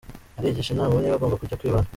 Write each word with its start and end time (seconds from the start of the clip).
Aragisha 0.39 0.71
inama, 0.71 0.95
niba 0.97 1.15
agomba 1.17 1.39
kujya 1.41 1.59
kwibana?. 1.59 1.87